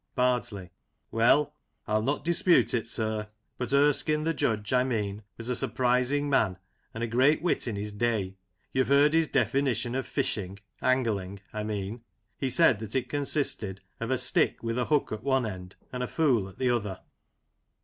Bardsley: 0.15 0.71
Well, 1.11 1.53
I'll 1.85 2.01
not 2.01 2.25
dispute 2.25 2.73
it, 2.73 2.87
sir, 2.87 3.29
but 3.59 3.71
Erskine, 3.71 4.23
the 4.23 4.33
judge, 4.33 4.73
I 4.73 4.83
mean, 4.83 5.21
was 5.37 5.47
a 5.47 5.55
surprising 5.55 6.27
man, 6.27 6.57
and 6.91 7.03
a 7.03 7.07
great 7.07 7.43
wit 7.43 7.67
in 7.67 7.75
his 7.75 7.91
day. 7.91 8.33
YouVe 8.73 8.87
heard 8.87 9.13
his 9.13 9.27
definition 9.27 9.93
of 9.93 10.07
fishing— 10.07 10.57
angling, 10.81 11.41
I 11.53 11.61
mean— 11.65 12.01
he 12.39 12.49
said 12.49 12.79
that 12.79 12.95
it 12.95 13.09
consisted 13.09 13.81
of" 13.99 14.09
a 14.09 14.17
stick 14.17 14.63
with 14.63 14.79
a 14.79 14.85
hook 14.85 15.11
at 15.11 15.21
one 15.21 15.45
end 15.45 15.75
and 15.93 16.01
a 16.01 16.07
fool 16.07 16.49
at 16.49 16.57
the 16.57 16.71
other." 16.71 17.01